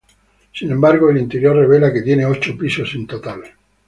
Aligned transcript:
Sin 0.51 0.71
embargo, 0.71 1.11
el 1.11 1.19
interior 1.19 1.55
revela 1.55 1.93
que 1.93 2.01
tiene 2.01 2.25
ocho 2.25 2.57
pisos 2.57 2.91
en 2.95 3.05
total. 3.05 3.43